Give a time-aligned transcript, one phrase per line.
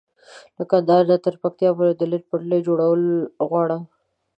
[0.57, 3.01] له کندهاره تر پکتيا د ريل پټلۍ جوړول
[3.47, 3.81] غواړم